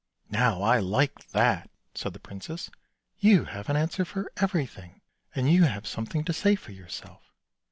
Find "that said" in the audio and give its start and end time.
1.29-2.13